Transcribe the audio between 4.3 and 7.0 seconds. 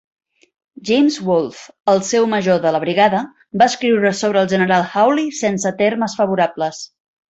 el General Hawly sense termes favorables.